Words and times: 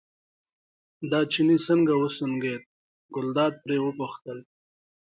دا 1.11 1.19
چيني 1.31 1.57
څنګه 1.67 1.93
وسونګېد، 2.01 2.61
ګلداد 3.15 3.53
پرې 3.63 3.77
وپوښتل. 3.81 4.39